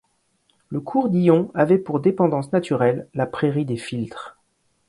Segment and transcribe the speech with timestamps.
[0.69, 4.35] Le cours Dillon avait pour dépendance naturelle la prairie des Filtres.